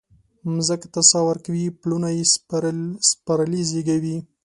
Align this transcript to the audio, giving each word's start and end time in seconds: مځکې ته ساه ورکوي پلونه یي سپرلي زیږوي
مځکې 0.55 0.87
ته 0.93 1.01
ساه 1.09 1.23
ورکوي 1.29 1.65
پلونه 1.81 2.07
یي 2.15 2.23
سپرلي 3.11 3.61
زیږوي 3.69 4.17